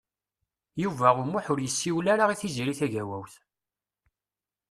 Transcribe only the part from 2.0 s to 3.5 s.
ara i Tiziri Tagawawt.